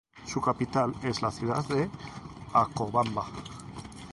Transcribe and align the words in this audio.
Su 0.25 0.41
capital 0.41 0.95
es 1.03 1.21
la 1.21 1.29
ciudad 1.29 1.63
de 1.67 1.87
Acobamba. 2.53 3.27